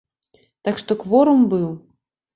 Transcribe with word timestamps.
Так 0.69 0.81
што 0.83 0.97
кворум 1.03 1.47
быў. 1.53 1.69